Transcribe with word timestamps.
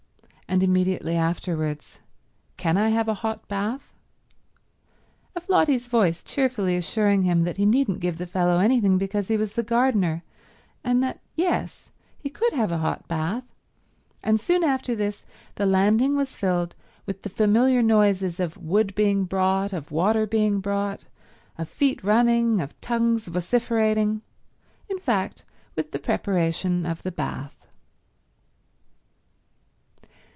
and 0.53 0.63
immediately 0.63 1.15
afterwards, 1.15 1.99
"Can 2.57 2.75
I 2.77 2.89
have 2.89 3.07
a 3.07 3.13
hot 3.13 3.47
bath?"—of 3.47 5.47
Lotty's 5.47 5.87
voice 5.87 6.21
cheerfully 6.25 6.75
assuring 6.75 7.21
him 7.23 7.45
that 7.45 7.55
he 7.55 7.65
needn't 7.65 8.01
give 8.01 8.17
the 8.17 8.25
fellow 8.27 8.59
anything 8.59 8.97
because 8.97 9.29
he 9.29 9.37
was 9.37 9.53
the 9.53 9.63
gardener, 9.63 10.23
and 10.83 11.01
that 11.01 11.21
yes, 11.37 11.93
he 12.19 12.29
could 12.29 12.51
have 12.51 12.69
a 12.69 12.79
hot 12.79 13.07
bath; 13.07 13.45
and 14.21 14.41
soon 14.41 14.61
after 14.61 14.93
this 14.93 15.23
the 15.55 15.65
landing 15.65 16.17
was 16.17 16.35
filled 16.35 16.75
with 17.05 17.21
the 17.21 17.29
familiar 17.29 17.81
noises 17.81 18.37
of 18.37 18.57
wood 18.57 18.93
being 18.93 19.23
brought, 19.23 19.71
of 19.71 19.89
water 19.89 20.27
being 20.27 20.59
brought, 20.59 21.05
of 21.57 21.69
feet 21.69 22.03
running, 22.03 22.59
of 22.59 22.77
tongues 22.81 23.25
vociferating— 23.29 24.21
in 24.89 24.99
fact, 24.99 25.45
with 25.77 25.91
the 25.91 25.99
preparation 25.99 26.85
of 26.85 27.03
the 27.03 27.11
bath. 27.13 27.55